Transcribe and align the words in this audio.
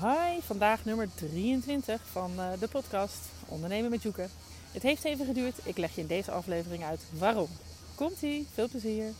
Hi, 0.00 0.40
vandaag 0.40 0.84
nummer 0.84 1.08
23 1.14 2.00
van 2.06 2.30
uh, 2.36 2.46
de 2.60 2.68
podcast 2.68 3.18
Ondernemen 3.48 3.90
met 3.90 4.02
Joeken. 4.02 4.30
Het 4.72 4.82
heeft 4.82 5.04
even 5.04 5.26
geduurd, 5.26 5.58
ik 5.64 5.76
leg 5.76 5.94
je 5.94 6.00
in 6.00 6.06
deze 6.06 6.30
aflevering 6.30 6.84
uit 6.84 7.00
waarom. 7.18 7.48
Komt-ie, 7.94 8.46
veel 8.52 8.68
plezier! 8.68 9.12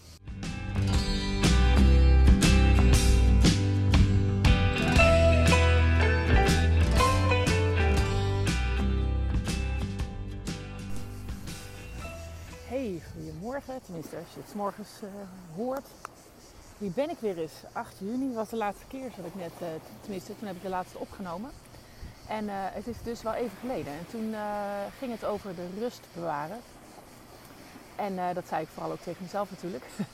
Hey, 12.69 13.03
goedemorgen. 13.12 13.81
Tenminste, 13.85 14.17
als 14.17 14.35
je 14.35 14.40
het 14.44 14.54
morgens 14.54 14.90
uh, 15.03 15.08
hoort. 15.56 15.87
Hier 16.80 16.91
ben 16.91 17.10
ik 17.10 17.19
weer 17.19 17.38
eens. 17.38 17.52
8 17.73 17.95
juni 17.98 18.34
was 18.34 18.48
de 18.48 18.56
laatste 18.56 18.87
keer, 18.87 19.10
dat 19.16 19.27
ik 19.27 19.34
net, 19.34 19.52
uh, 19.62 19.69
tenminste, 20.01 20.38
toen 20.38 20.47
heb 20.47 20.56
ik 20.56 20.62
de 20.62 20.69
laatste 20.69 20.98
opgenomen. 20.98 21.51
En 22.27 22.45
uh, 22.45 22.53
het 22.55 22.87
is 22.87 22.97
dus 23.03 23.23
wel 23.23 23.33
even 23.33 23.59
geleden. 23.61 23.93
En 23.93 24.06
toen 24.11 24.34
ging 24.98 25.12
het 25.12 25.25
over 25.25 25.55
de 25.55 25.69
rust 25.79 26.01
bewaren. 26.15 26.61
En 27.97 28.34
dat 28.34 28.48
zei 28.48 28.62
ik 28.62 28.69
vooral 28.69 28.93
ook 28.93 29.01
tegen 29.01 29.23
mezelf 29.23 29.51
natuurlijk. 29.51 29.84
um, 29.97 30.06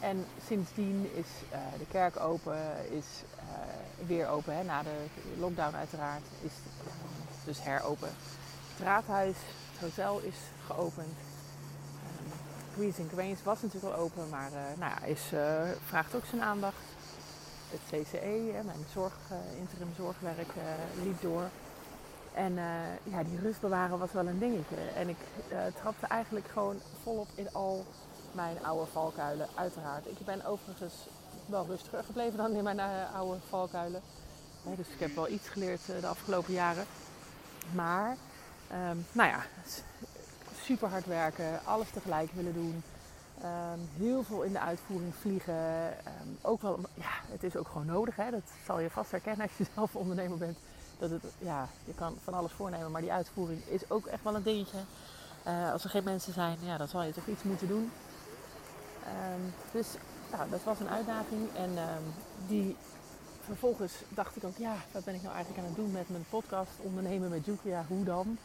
en 0.10 0.24
sindsdien 0.46 1.10
is 1.14 1.28
de 1.78 1.86
kerk 1.90 2.20
open, 2.20 2.58
is 2.90 3.06
weer 4.06 4.28
open, 4.28 4.56
hè, 4.56 4.64
na 4.64 4.82
de 4.82 5.06
lockdown 5.38 5.74
uiteraard. 5.74 6.24
Is 6.42 6.52
dus 7.44 7.62
heropen. 7.62 8.10
Het 8.76 8.86
raadhuis, 8.86 9.36
het 9.72 9.80
hotel 9.80 10.20
is 10.20 10.36
geopend. 10.66 11.16
Greens 12.76 12.98
and 12.98 13.42
was 13.42 13.62
natuurlijk 13.62 13.94
al 13.94 14.00
open, 14.00 14.28
maar 14.28 14.50
uh, 14.52 14.78
nou 14.78 14.92
ja, 14.92 15.02
is, 15.02 15.30
uh, 15.34 15.70
vraagt 15.84 16.14
ook 16.14 16.24
zijn 16.24 16.42
aandacht. 16.42 16.76
Het 17.70 17.80
CCE, 17.90 18.52
hè, 18.54 18.62
mijn 18.62 18.84
zorg, 18.92 19.14
uh, 19.32 19.58
interim 19.58 19.92
zorgwerk, 19.96 20.52
liep 21.02 21.20
door. 21.20 21.48
En 22.34 22.54
ja, 23.02 23.22
die 23.22 23.38
rust 23.42 23.60
bewaren 23.60 23.98
was 23.98 24.12
wel 24.12 24.26
een 24.26 24.38
dingetje. 24.38 24.76
En 24.94 25.08
ik 25.08 25.16
trapte 25.80 26.06
eigenlijk 26.06 26.46
gewoon 26.48 26.76
volop 27.02 27.28
in 27.34 27.52
al 27.52 27.84
mijn 28.32 28.64
oude 28.64 28.90
valkuilen, 28.92 29.48
uiteraard. 29.54 30.06
Ik 30.06 30.24
ben 30.24 30.44
overigens 30.44 30.94
wel 31.46 31.66
rustiger 31.66 32.04
gebleven 32.04 32.36
dan 32.36 32.52
in 32.52 32.64
mijn 32.64 32.80
oude 33.14 33.40
valkuilen. 33.48 34.02
dus 34.62 34.88
ik 34.88 35.00
heb 35.00 35.14
wel 35.14 35.28
iets 35.28 35.48
geleerd 35.48 35.86
de 36.00 36.06
afgelopen 36.06 36.52
jaren. 36.52 36.84
Maar, 37.74 38.16
um, 38.90 39.06
nou 39.12 39.28
ja, 39.28 39.44
super 40.66 40.88
hard 40.88 41.06
werken, 41.06 41.60
alles 41.64 41.90
tegelijk 41.90 42.32
willen 42.32 42.54
doen. 42.54 42.82
Um, 43.42 43.88
heel 43.96 44.22
veel 44.22 44.42
in 44.42 44.52
de 44.52 44.60
uitvoering 44.60 45.14
vliegen. 45.14 45.86
Um, 45.86 46.38
ook 46.42 46.62
wel, 46.62 46.78
ja, 46.94 47.12
het 47.30 47.42
is 47.42 47.56
ook 47.56 47.68
gewoon 47.68 47.86
nodig. 47.86 48.16
Hè? 48.16 48.30
Dat 48.30 48.42
zal 48.64 48.80
je 48.80 48.90
vast 48.90 49.10
herkennen 49.10 49.46
als 49.46 49.56
je 49.56 49.66
zelf 49.74 49.96
ondernemer 49.96 50.38
bent. 50.38 50.58
Dat 50.98 51.10
het, 51.10 51.22
ja, 51.38 51.68
je 51.84 51.94
kan 51.94 52.16
van 52.24 52.34
alles 52.34 52.52
voornemen, 52.52 52.90
maar 52.90 53.00
die 53.00 53.12
uitvoering 53.12 53.64
is 53.66 53.90
ook 53.90 54.06
echt 54.06 54.22
wel 54.22 54.34
een 54.34 54.42
dingetje. 54.42 54.78
Uh, 55.46 55.72
als 55.72 55.84
er 55.84 55.90
geen 55.90 56.04
mensen 56.04 56.32
zijn, 56.32 56.56
ja, 56.62 56.76
dan 56.76 56.88
zal 56.88 57.02
je 57.02 57.12
toch 57.12 57.26
iets 57.26 57.42
moeten 57.42 57.68
doen. 57.68 57.92
Um, 59.34 59.52
dus 59.72 59.86
dat 60.50 60.62
was 60.64 60.80
een 60.80 60.88
uitdaging. 60.88 61.48
En 61.54 61.70
die 62.46 62.76
vervolgens 63.40 63.92
dacht 64.08 64.36
ik 64.36 64.44
ook, 64.44 64.56
ja, 64.56 64.74
wat 64.92 65.04
ben 65.04 65.14
ik 65.14 65.22
nou 65.22 65.34
eigenlijk 65.34 65.64
aan 65.64 65.72
het 65.72 65.76
doen 65.76 65.92
met 65.92 66.08
mijn 66.08 66.24
podcast 66.30 66.70
ondernemen 66.76 67.30
met 67.30 67.44
Jukia? 67.44 67.84
Hoe 67.88 68.04
dan? 68.04 68.38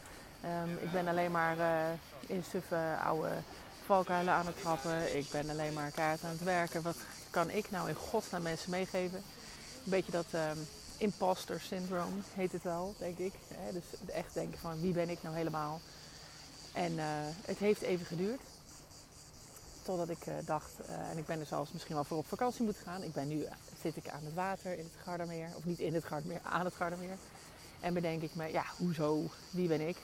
Ik 0.80 0.92
ben 0.92 1.08
alleen 1.08 1.30
maar 1.30 1.58
uh, 1.58 1.88
in 2.26 2.44
suffe 2.50 2.96
oude 3.04 3.30
valkuilen 3.84 4.32
aan 4.34 4.46
het 4.46 4.60
trappen. 4.60 5.16
Ik 5.16 5.30
ben 5.30 5.50
alleen 5.50 5.72
maar 5.72 5.90
kaart 5.90 6.24
aan 6.24 6.30
het 6.30 6.42
werken. 6.42 6.82
Wat 6.82 6.96
kan 7.30 7.50
ik 7.50 7.70
nou 7.70 7.88
in 7.88 7.94
godsnaam 7.94 8.42
mensen 8.42 8.70
meegeven? 8.70 9.18
Een 9.84 9.90
beetje 9.90 10.12
dat 10.12 10.26
um, 10.34 10.68
imposter 10.96 11.60
syndrome 11.60 12.20
heet 12.34 12.52
het 12.52 12.62
wel, 12.62 12.94
denk 12.98 13.18
ik. 13.18 13.32
Dus 13.72 13.84
echt 14.06 14.34
denken 14.34 14.58
van 14.58 14.80
wie 14.80 14.92
ben 14.92 15.08
ik 15.08 15.22
nou 15.22 15.36
helemaal? 15.36 15.80
En 16.72 16.92
uh, 16.92 17.04
het 17.44 17.58
heeft 17.58 17.80
even 17.80 18.06
geduurd. 18.06 18.40
Totdat 19.82 20.08
ik 20.08 20.26
uh, 20.26 20.34
dacht, 20.44 20.70
en 21.10 21.18
ik 21.18 21.26
ben 21.26 21.40
er 21.40 21.46
zelfs 21.46 21.72
misschien 21.72 21.94
wel 21.94 22.04
voor 22.04 22.18
op 22.18 22.26
vakantie 22.26 22.64
moeten 22.64 22.82
gaan. 22.82 23.02
Ik 23.02 23.12
ben 23.12 23.28
nu, 23.28 23.46
zit 23.82 23.96
ik 23.96 24.08
aan 24.08 24.24
het 24.24 24.34
water 24.34 24.72
in 24.72 24.84
het 24.84 25.02
Gardermeer. 25.04 25.48
Of 25.56 25.64
niet 25.64 25.78
in 25.78 25.94
het 25.94 26.04
Gardermeer, 26.04 26.40
aan 26.42 26.64
het 26.64 26.74
Gardermeer. 26.74 27.16
En 27.82 27.94
bedenk 27.94 28.22
ik 28.22 28.34
me, 28.34 28.52
ja, 28.52 28.64
hoezo? 28.78 29.30
Wie 29.50 29.68
ben 29.68 29.88
ik? 29.88 29.96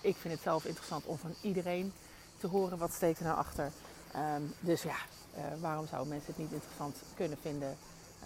ik 0.00 0.16
vind 0.16 0.34
het 0.34 0.42
zelf 0.42 0.64
interessant 0.64 1.04
om 1.04 1.18
van 1.18 1.34
iedereen 1.40 1.92
te 2.38 2.46
horen 2.46 2.78
wat 2.78 2.92
steekt 2.92 3.18
er 3.18 3.24
nou 3.24 3.36
achter. 3.36 3.72
Um, 4.16 4.54
dus 4.60 4.82
ja, 4.82 4.96
uh, 5.36 5.42
waarom 5.60 5.86
zouden 5.86 6.12
mensen 6.12 6.28
het 6.28 6.42
niet 6.42 6.52
interessant 6.52 6.96
kunnen 7.16 7.38
vinden 7.40 7.76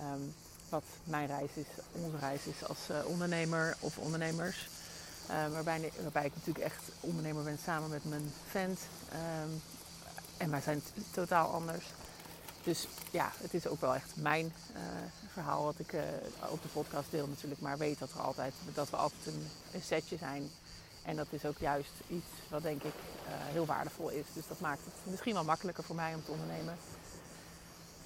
um, 0.03 0.35
wat 0.69 0.85
mijn 1.05 1.27
reis 1.27 1.51
is, 1.55 1.67
onze 1.93 2.17
reis 2.19 2.47
is 2.47 2.69
als 2.69 2.79
uh, 2.91 3.07
ondernemer 3.07 3.77
of 3.81 3.99
ondernemers. 3.99 4.69
Uh, 5.31 5.49
waarbij, 5.53 5.93
waarbij, 6.03 6.25
ik 6.25 6.35
natuurlijk 6.35 6.65
echt 6.65 6.83
ondernemer 7.01 7.43
ben 7.43 7.59
samen 7.65 7.91
met 7.91 8.05
mijn 8.05 8.33
vent. 8.51 8.81
En 10.37 10.51
wij 10.51 10.61
zijn 10.61 10.83
totaal 11.11 11.53
anders. 11.53 11.85
Dus 12.67 12.89
ja, 13.11 13.33
het 13.37 13.55
is 13.55 13.67
ook 13.67 13.81
wel 13.81 13.95
echt 13.95 14.13
mijn 14.15 14.53
verhaal 15.33 15.65
wat 15.65 15.79
ik 15.79 15.95
op 16.51 16.63
de 16.63 16.69
podcast 16.69 17.11
deel 17.11 17.27
natuurlijk. 17.27 17.61
Maar 17.61 17.79
weet 17.79 17.99
dat, 17.99 18.11
er 18.11 18.21
altijd, 18.21 18.53
dat 18.75 18.91
we 18.91 18.97
altijd 18.97 19.27
een, 19.73 19.83
setje 19.83 20.17
zijn 20.17 20.51
en 21.03 21.17
dat 21.17 21.27
is 21.31 21.45
ook 21.45 21.59
juist 21.59 21.93
iets 22.09 22.27
wat 22.49 22.63
denk 22.63 22.83
ik 22.83 22.95
uh, 22.95 23.29
heel 23.29 23.67
waardevol 23.67 24.09
is. 24.09 24.27
Dus 24.33 24.47
dat 24.49 24.61
maakt 24.61 24.85
het 24.85 25.11
misschien 25.11 25.35
wel 25.35 25.45
makkelijker 25.45 25.85
voor 25.85 25.97
mij 25.97 26.15
om 26.15 26.25
te 26.25 26.31
ondernemen. 26.31 26.77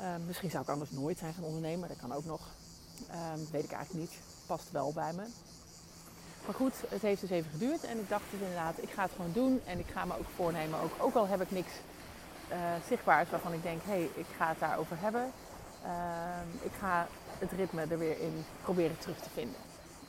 Uh, 0.01 0.07
misschien 0.27 0.51
zou 0.51 0.63
ik 0.63 0.69
anders 0.69 0.91
nooit 0.91 1.19
zijn 1.19 1.35
gaan 1.35 1.45
ondernemen, 1.45 1.89
dat 1.89 2.01
kan 2.01 2.13
ook 2.13 2.25
nog. 2.25 2.41
Uh, 3.11 3.17
weet 3.51 3.65
ik 3.65 3.73
eigenlijk 3.73 4.11
niet. 4.11 4.21
Past 4.47 4.71
wel 4.71 4.93
bij 4.93 5.13
me. 5.13 5.25
Maar 6.47 6.55
goed, 6.55 6.75
het 6.89 7.03
heeft 7.03 7.21
dus 7.21 7.31
even 7.31 7.51
geduurd 7.51 7.85
en 7.85 7.99
ik 7.99 8.09
dacht 8.09 8.25
dus 8.31 8.41
inderdaad, 8.41 8.83
ik 8.83 8.91
ga 8.91 9.03
het 9.03 9.13
gewoon 9.17 9.33
doen 9.33 9.61
en 9.65 9.79
ik 9.79 9.87
ga 9.93 10.05
me 10.05 10.19
ook 10.19 10.29
voornemen, 10.35 10.81
ook, 10.81 10.93
ook 10.99 11.15
al 11.15 11.27
heb 11.27 11.41
ik 11.41 11.51
niks 11.51 11.73
uh, 12.51 12.57
zichtbaars 12.89 13.31
waarvan 13.31 13.53
ik 13.53 13.63
denk, 13.63 13.83
hé, 13.85 13.91
hey, 13.91 14.11
ik 14.15 14.27
ga 14.37 14.49
het 14.49 14.59
daarover 14.59 14.97
hebben. 15.01 15.33
Ehm, 15.85 16.49
ik 16.63 16.73
ga 16.79 17.07
het 17.39 17.53
ritme 17.53 17.83
er 17.83 17.99
weer 17.99 18.21
in 18.21 18.45
proberen 18.63 18.99
terug 18.99 19.19
te 19.19 19.31
vinden. 19.31 19.61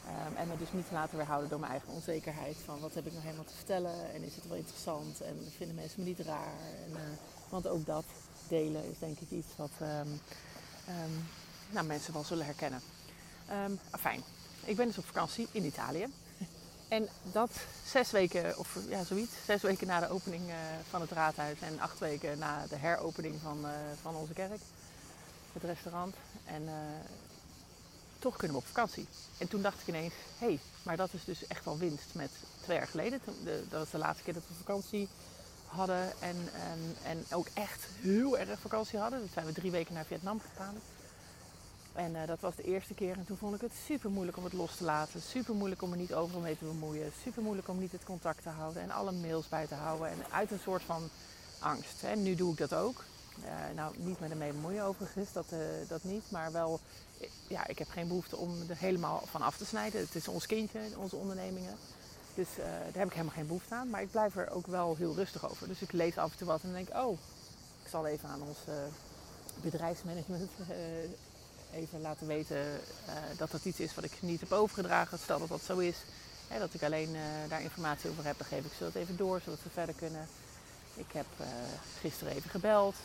Um, 0.08 0.36
en 0.36 0.48
me 0.48 0.58
dus 0.58 0.72
niet 0.72 0.88
te 0.88 0.94
laten 0.94 1.18
weerhouden 1.18 1.50
door 1.50 1.60
mijn 1.60 1.72
eigen 1.72 1.94
onzekerheid. 1.94 2.58
Van 2.66 2.80
wat 2.80 2.94
heb 2.94 3.06
ik 3.06 3.14
nog 3.14 3.24
helemaal 3.24 3.46
te 3.46 3.56
vertellen 3.56 4.14
en 4.14 4.24
is 4.24 4.36
het 4.36 4.48
wel 4.48 4.58
interessant 4.58 5.22
en 5.22 5.38
vinden 5.58 5.76
mensen 5.76 6.00
me 6.00 6.06
niet 6.06 6.20
raar. 6.20 6.54
En, 6.86 6.92
uh, 6.92 7.00
want 7.50 7.68
ook 7.68 7.86
dat 7.86 8.06
delen 8.48 8.90
is 8.90 9.00
denk 9.00 9.20
ik 9.20 9.32
iets 9.32 9.56
wat 9.56 9.72
um, 9.82 10.20
nou, 11.70 11.86
mensen 11.86 12.14
wel 12.14 12.24
zullen 12.24 12.46
herkennen. 12.46 12.82
fijn. 14.00 14.24
Ik 14.64 14.76
ben 14.76 14.88
dus 14.88 14.98
op 14.98 15.06
vakantie 15.06 15.48
in 15.52 15.66
Italië. 15.66 16.08
En 16.92 17.08
dat 17.24 17.52
zes 17.86 18.12
weken, 18.12 18.58
of 18.58 18.78
ja, 18.90 19.04
zoiets, 19.04 19.32
zes 19.46 19.62
weken 19.62 19.88
na 19.88 20.00
de 20.00 20.10
opening 20.10 20.48
uh, 20.48 20.56
van 20.90 21.02
het 21.02 21.12
raadhuis 21.12 21.60
en 21.62 21.80
acht 21.80 22.00
weken 22.00 22.38
na 22.40 22.66
de 22.70 22.76
heropening 22.76 23.36
van, 23.42 23.60
uh, 23.66 23.72
van 24.02 24.16
onze 24.16 24.34
kerk, 24.34 24.62
het 25.54 25.64
restaurant. 25.64 26.16
En 26.46 26.62
uh, 26.62 26.72
toch 28.20 28.36
kunnen 28.36 28.58
we 28.58 28.64
op 28.64 28.68
vakantie. 28.68 29.08
En 29.38 29.48
toen 29.48 29.62
dacht 29.62 29.82
ik 29.82 29.88
ineens, 29.88 30.14
hé, 30.38 30.46
hey, 30.46 30.60
maar 30.84 30.98
dat 30.98 31.14
is 31.14 31.26
dus 31.26 31.48
echt 31.48 31.66
wel 31.66 31.78
winst 31.78 32.14
met 32.14 32.32
twee 32.62 32.78
jaar 32.78 32.88
geleden. 32.88 33.20
De, 33.44 33.64
dat 33.70 33.80
was 33.80 33.90
de 33.90 33.98
laatste 33.98 34.24
keer 34.24 34.34
dat 34.34 34.48
we 34.48 34.54
vakantie 34.54 35.08
hadden 35.66 36.22
en, 36.22 36.50
en, 36.54 36.96
en 37.04 37.26
ook 37.32 37.48
echt 37.54 37.86
heel 38.02 38.38
erg 38.38 38.60
vakantie 38.60 39.00
hadden. 39.00 39.20
Toen 39.20 39.30
zijn 39.34 39.46
we 39.46 39.54
drie 39.54 39.72
weken 39.72 39.94
naar 39.94 40.06
Vietnam 40.06 40.40
gegaan. 40.40 40.76
En 41.94 42.16
uh, 42.16 42.28
dat 42.28 42.40
was 42.40 42.56
de 42.56 42.64
eerste 42.64 42.94
keer 42.94 43.18
en 43.18 43.26
toen 43.26 43.38
vond 43.38 43.56
ik 43.56 43.62
het 43.62 43.74
super 43.86 44.10
moeilijk 44.10 44.38
om 44.38 44.44
het 44.44 44.54
los 44.54 44.76
te 44.76 44.84
laten. 44.84 45.22
Super 45.22 45.56
moeilijk 45.56 45.82
om 45.82 45.92
er 45.92 45.98
niet 45.98 46.14
overal 46.14 46.42
mee 46.42 46.58
te 46.58 46.66
bemoeien. 46.66 47.12
Super 47.24 47.44
moeilijk 47.44 47.68
om 47.68 47.80
niet 47.80 47.92
het 47.92 48.04
contact 48.04 48.44
te 48.44 48.50
houden 48.50 48.82
en 48.82 48.92
alle 48.92 49.12
mails 49.12 49.50
bij 49.50 49.68
te 49.68 49.76
houden. 49.76 50.08
En 50.08 50.18
uit 50.32 50.52
een 50.52 50.60
soort 50.60 50.84
van 50.84 51.10
angst. 51.60 52.02
Hè. 52.02 52.16
Nu 52.16 52.36
doe 52.36 52.52
ik 52.52 52.58
dat 52.58 52.74
ook. 52.74 53.04
Uh, 53.40 53.76
nou, 53.76 53.96
niet 53.98 54.20
met 54.20 54.32
ermee 54.32 54.52
bemoeien 54.52 54.84
overigens, 54.84 55.34
dat, 55.34 55.46
uh, 55.54 55.60
dat 55.88 56.04
niet. 56.04 56.24
Maar 56.32 56.52
wel 56.52 56.80
ja, 57.48 57.68
ik 57.68 57.80
heb 57.80 57.90
geen 57.90 58.08
behoefte 58.08 58.38
om 58.38 58.70
er 58.70 58.78
helemaal 58.78 59.24
van 59.26 59.42
af 59.42 59.58
te 59.58 59.66
snijden. 59.66 60.02
Het 60.02 60.16
is 60.16 60.28
ons 60.28 60.46
kindje, 60.46 60.80
onze 60.98 61.16
ondernemingen. 61.16 61.76
Dus 62.36 62.48
daar 62.56 62.92
heb 62.94 63.08
ik 63.08 63.14
helemaal 63.14 63.36
geen 63.36 63.48
behoefte 63.48 63.76
aan. 63.76 63.90
Maar 63.90 64.02
ik 64.02 64.12
blijf 64.12 64.36
er 64.36 64.50
ook 64.50 64.68
wel 64.68 64.96
heel 64.96 65.16
rustig 65.16 65.50
over. 65.50 65.68
Dus 65.68 65.82
ik 65.82 65.92
lees 65.92 66.18
af 66.18 66.32
en 66.32 66.38
toe 66.38 66.48
wat 66.48 66.62
en 66.64 66.74
denk, 66.74 66.90
oh, 66.96 67.18
ik 67.84 67.90
zal 67.90 68.06
even 68.06 68.30
aan 68.30 68.42
ons 68.42 68.58
bedrijfsmanagement 69.62 70.50
even 71.74 72.02
laten 72.02 72.28
weten 72.28 72.66
dat 73.38 73.52
dat 73.52 73.66
iets 73.66 73.80
is 73.80 73.96
wat 73.96 74.04
ik 74.04 74.12
niet 74.20 74.40
heb 74.40 74.52
overgedragen. 74.52 75.20
Stel 75.20 75.40
dat 75.40 75.48
dat 75.48 75.62
zo 75.62 75.78
is, 75.78 75.98
hè, 76.48 76.60
dat 76.60 76.74
ik 76.74 76.84
alleen 76.84 77.16
daar 77.48 77.62
informatie 77.62 78.10
over 78.10 78.26
heb, 78.26 78.38
dan 78.38 78.48
geef 78.48 78.66
ik 78.66 78.72
ze 78.78 78.84
dat 78.84 78.96
even 78.96 79.18
door, 79.18 79.42
zodat 79.44 79.60
ze 79.64 79.70
verder 79.70 79.96
kunnen. 79.96 80.28
Ik 80.96 81.12
heb 81.12 81.26
gisteren 82.00 82.34
even 82.34 82.50
gebeld 82.50 82.96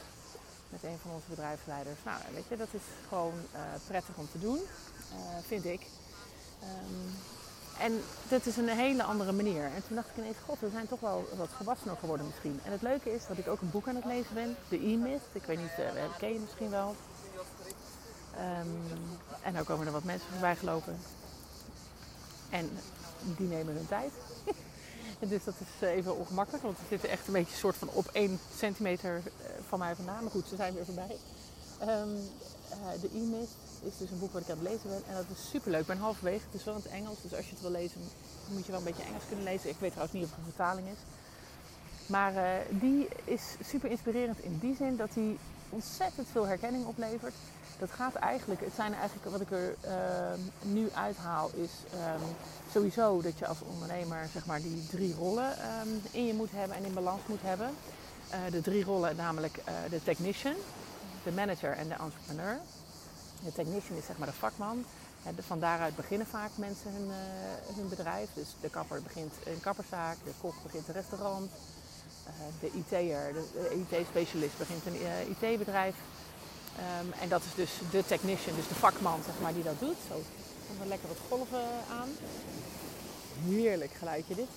met 0.68 0.82
een 0.82 0.98
van 1.02 1.10
onze 1.10 1.28
bedrijfsleiders. 1.28 1.98
Nou, 2.04 2.20
weet 2.34 2.48
je, 2.48 2.56
dat 2.56 2.68
is 2.70 2.80
gewoon 3.08 3.34
prettig 3.86 4.14
om 4.16 4.28
te 4.32 4.38
doen, 4.38 4.60
vind 5.46 5.64
ik. 5.64 5.80
Um, 6.62 7.14
en 7.78 8.02
dat 8.28 8.46
is 8.46 8.56
een 8.56 8.68
hele 8.68 9.02
andere 9.02 9.32
manier. 9.32 9.64
En 9.64 9.82
toen 9.86 9.96
dacht 9.96 10.08
ik 10.08 10.16
ineens, 10.16 10.36
god, 10.44 10.60
we 10.60 10.70
zijn 10.70 10.88
toch 10.88 11.00
wel 11.00 11.28
wat 11.36 11.48
volwassener 11.56 11.96
geworden 11.96 12.26
misschien. 12.26 12.60
En 12.64 12.72
het 12.72 12.82
leuke 12.82 13.14
is 13.14 13.26
dat 13.26 13.38
ik 13.38 13.48
ook 13.48 13.60
een 13.60 13.70
boek 13.70 13.88
aan 13.88 13.94
het 13.94 14.04
lezen 14.04 14.34
ben, 14.34 14.56
The 14.68 14.76
E-Myth. 14.76 15.22
Ik 15.32 15.42
weet 15.42 15.58
niet, 15.58 15.70
ken 16.18 16.32
je 16.32 16.38
misschien 16.38 16.70
wel. 16.70 16.96
Ehm, 18.36 18.68
en 19.42 19.52
dan 19.54 19.64
komen 19.64 19.86
er 19.86 19.92
wat 19.92 20.04
mensen 20.04 20.28
voorbij 20.30 20.56
gelopen. 20.56 20.98
En 22.50 22.70
die 23.36 23.48
nemen 23.48 23.74
hun 23.74 23.88
tijd. 23.88 24.12
dus 25.30 25.44
dat 25.44 25.54
is 25.60 25.88
even 25.88 26.16
ongemakkelijk, 26.16 26.64
want 26.64 26.78
ze 26.78 26.84
zitten 26.88 27.08
echt 27.08 27.26
een 27.26 27.32
beetje 27.32 27.56
soort 27.56 27.76
van 27.76 27.88
op 27.88 28.06
één 28.12 28.38
centimeter 28.56 29.22
van 29.68 29.78
mij 29.78 29.94
vandaan. 29.94 30.22
Maar 30.22 30.32
goed, 30.32 30.48
ze 30.48 30.56
zijn 30.56 30.74
weer 30.74 30.84
voorbij. 30.84 31.16
Ehm, 31.78 32.08
de 33.00 33.08
e-mist 33.14 33.56
is 33.82 33.96
dus 33.98 34.10
een 34.10 34.18
boek 34.18 34.32
wat 34.32 34.42
ik 34.42 34.50
aan 34.50 34.58
het 34.58 34.68
lezen 34.68 34.88
ben. 34.88 35.02
En 35.08 35.14
dat 35.14 35.24
is 35.36 35.50
superleuk. 35.50 35.80
Ik 35.80 35.86
ben 35.86 35.98
halverwege. 35.98 36.44
Het 36.44 36.54
is 36.60 36.64
wel 36.64 36.74
in 36.74 36.82
het 36.82 36.90
Engels. 36.90 37.22
Dus 37.22 37.34
als 37.34 37.44
je 37.44 37.52
het 37.52 37.60
wil 37.60 37.70
lezen, 37.70 38.00
moet 38.48 38.66
je 38.66 38.70
wel 38.70 38.80
een 38.80 38.86
beetje 38.86 39.02
Engels 39.02 39.26
kunnen 39.28 39.44
lezen. 39.44 39.70
Ik 39.70 39.76
weet 39.78 39.90
trouwens 39.90 40.18
niet 40.18 40.24
of 40.24 40.30
het 40.30 40.38
een 40.38 40.52
vertaling 40.52 40.88
is. 40.88 40.98
Maar 42.06 42.34
uh, 42.34 42.42
die 42.70 43.08
is 43.24 43.42
super 43.66 43.90
inspirerend 43.90 44.38
in 44.38 44.58
die 44.60 44.76
zin 44.76 44.96
dat 44.96 45.14
hij 45.14 45.36
ontzettend 45.68 46.28
veel 46.32 46.46
herkenning 46.46 46.86
oplevert. 46.86 47.34
Dat 47.78 47.90
gaat 47.90 48.14
eigenlijk, 48.14 48.60
het 48.60 48.74
zijn 48.74 48.94
eigenlijk 48.94 49.30
wat 49.30 49.40
ik 49.40 49.50
er 49.50 49.74
uh, 49.84 49.92
nu 50.62 50.88
uithaal, 50.94 51.50
is 51.54 51.70
um, 51.94 52.22
sowieso 52.72 53.22
dat 53.22 53.38
je 53.38 53.46
als 53.46 53.58
ondernemer 53.72 54.28
zeg 54.32 54.46
maar 54.46 54.62
die 54.62 54.86
drie 54.86 55.14
rollen 55.14 55.50
um, 55.50 56.02
in 56.10 56.26
je 56.26 56.34
moet 56.34 56.50
hebben 56.50 56.76
en 56.76 56.84
in 56.84 56.94
balans 56.94 57.20
moet 57.26 57.42
hebben. 57.42 57.70
Uh, 58.30 58.36
de 58.50 58.60
drie 58.60 58.84
rollen, 58.84 59.16
namelijk 59.16 59.62
de 59.90 60.02
technician, 60.02 60.54
de 61.24 61.32
manager 61.32 61.72
en 61.72 61.88
de 61.88 61.94
entrepreneur. 61.94 62.58
De 63.44 63.52
technician 63.52 63.98
is 63.98 64.06
zeg 64.06 64.18
maar 64.18 64.28
de 64.28 64.34
vakman. 64.34 64.84
Van 65.38 65.60
daaruit 65.60 65.96
beginnen 65.96 66.26
vaak 66.26 66.50
mensen 66.54 66.90
hun, 66.92 67.10
hun 67.74 67.88
bedrijf. 67.88 68.28
Dus 68.34 68.48
de 68.60 68.70
kapper 68.70 69.02
begint 69.02 69.32
een 69.44 69.60
kapperszaak, 69.60 70.16
de 70.24 70.32
kok 70.40 70.54
begint 70.62 70.88
een 70.88 70.94
restaurant, 70.94 71.50
eh, 71.50 71.85
de 72.60 72.70
IT'er, 72.72 73.32
de 73.32 73.86
IT-specialist 73.88 74.58
begint 74.58 74.86
een 74.86 75.00
eh, 75.00 75.50
IT-bedrijf. 75.50 75.94
Um, 77.00 77.12
en 77.20 77.28
dat 77.28 77.42
is 77.42 77.54
dus 77.54 77.70
de 77.90 78.04
technician, 78.04 78.56
dus 78.56 78.68
de 78.68 78.74
vakman 78.74 79.20
zeg 79.24 79.34
maar, 79.40 79.54
die 79.54 79.62
dat 79.62 79.78
doet. 79.78 79.96
Zo, 80.08 80.22
komt 80.68 80.80
er 80.80 80.86
lekker 80.86 81.08
wat 81.08 81.16
golven 81.28 81.64
aan. 81.90 82.08
Heerlijk 83.44 83.92
geluidje 83.92 84.34
dit. 84.34 84.48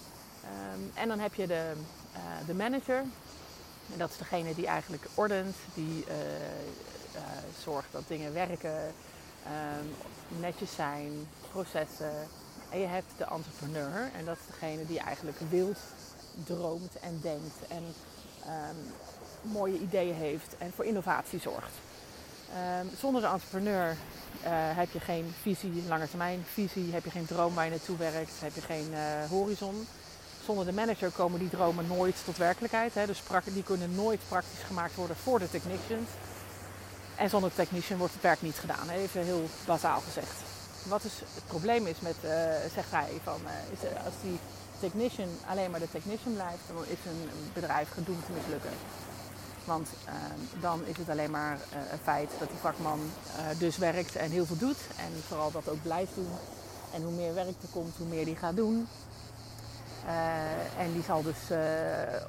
Um, 0.44 0.92
en 0.94 1.08
dan 1.08 1.20
heb 1.20 1.34
je 1.34 1.48
de, 1.48 1.72
uh, 2.14 2.20
de 2.48 2.54
manager. 2.54 2.98
En 3.92 3.98
dat 3.98 4.10
is 4.10 4.18
degene 4.18 4.56
die 4.56 4.68
eigenlijk 4.68 5.08
ordent, 5.14 5.56
die 5.74 6.06
zorgt 7.64 7.92
dat 7.92 8.04
dingen 8.08 8.34
werken, 8.34 8.94
um, 9.46 9.96
netjes 10.40 10.76
zijn, 10.76 11.28
processen. 11.52 12.28
En 12.70 12.80
je 12.80 12.86
hebt 12.86 13.12
de 13.18 13.26
entrepreneur 13.26 14.12
en 14.14 14.26
dat 14.26 14.38
is 14.38 14.46
degene 14.60 14.86
die 14.86 15.00
eigenlijk 15.00 15.38
wilt 15.50 15.78
droomt 16.44 17.00
en 17.00 17.20
denkt 17.22 17.56
en 17.68 17.84
um, 18.48 18.94
mooie 19.52 19.80
ideeën 19.80 20.16
heeft 20.16 20.58
en 20.58 20.72
voor 20.76 20.86
innovatie 20.86 21.40
zorgt. 21.40 21.74
Um, 22.82 22.90
zonder 23.00 23.22
de 23.22 23.28
entrepreneur 23.28 23.90
uh, 23.90 24.50
heb 24.52 24.92
je 24.92 25.00
geen 25.00 25.34
visie, 25.42 25.84
lange 25.88 26.10
termijn 26.10 26.44
visie, 26.54 26.94
heb 26.94 27.04
je 27.04 27.12
geen 27.12 27.26
droom 27.26 27.54
waar 27.54 27.66
je 27.66 27.70
naartoe 27.70 27.98
werkt, 27.98 28.40
heb 28.40 28.56
je 28.56 28.62
geen 28.62 28.88
uh, 28.92 29.00
horizon. 29.30 29.88
Zonder 30.46 30.66
de 30.66 30.74
manager 30.74 31.12
komen 31.12 31.40
die 31.40 31.50
dromen 31.50 31.88
nooit 31.88 32.16
tot 32.26 32.38
werkelijkheid. 32.38 32.94
Hè. 32.94 33.06
Dus 33.06 33.22
die 33.44 33.64
kunnen 33.64 33.96
nooit 33.96 34.20
praktisch 34.28 34.64
gemaakt 34.66 34.96
worden 34.96 35.16
voor 35.16 35.40
de 35.40 35.50
technicians. 35.50 36.10
En 37.16 37.30
zonder 37.30 37.50
de 37.50 37.56
technician 37.56 37.98
wordt 37.98 38.14
het 38.14 38.22
werk 38.22 38.42
niet 38.42 38.56
gedaan. 38.56 38.90
Even 38.90 39.24
heel 39.24 39.46
bazaal 39.66 40.00
gezegd. 40.00 40.36
Wat 40.86 41.02
dus 41.02 41.20
het 41.20 41.46
probleem 41.48 41.88
is 41.88 42.00
met, 42.00 42.16
uh, 42.24 42.32
zegt 42.74 42.92
hij, 42.92 43.10
van, 43.24 43.40
is, 43.72 43.80
als 44.06 44.14
die 44.22 44.40
technician 44.80 45.30
alleen 45.50 45.72
maar 45.72 45.80
de 45.80 45.92
technician 45.92 46.34
blijft, 46.34 46.64
dan 46.68 46.84
is 46.84 47.06
een 47.06 47.30
bedrijf 47.54 47.90
gedoemd 47.90 48.26
te 48.26 48.32
mislukken. 48.32 48.72
Want 49.66 49.90
uh, 50.08 50.14
dan 50.62 50.86
is 50.86 50.98
het 50.98 51.10
alleen 51.10 51.32
maar 51.32 51.54
uh, 51.54 51.92
een 51.92 52.04
feit 52.04 52.30
dat 52.40 52.50
die 52.50 52.58
vakman 52.58 53.00
uh, 53.00 53.60
dus 53.60 53.78
werkt 53.78 54.16
en 54.16 54.32
heel 54.32 54.46
veel 54.46 54.58
doet. 54.58 54.78
En 54.98 55.12
vooral 55.28 55.52
dat 55.52 55.70
ook 55.70 55.82
blijft 55.82 56.16
doen. 56.16 56.32
En 56.94 57.02
hoe 57.04 57.12
meer 57.12 57.34
werk 57.34 57.48
er 57.48 57.68
komt, 57.72 57.98
hoe 57.98 58.08
meer 58.08 58.26
die 58.26 58.36
gaat 58.36 58.56
doen. 58.56 58.88
en 60.78 60.94
die 60.94 61.04
zal 61.04 61.24
dus 61.24 61.38